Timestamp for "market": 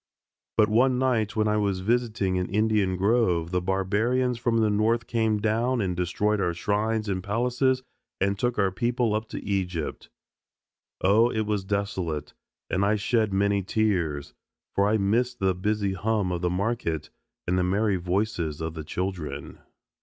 16.49-17.11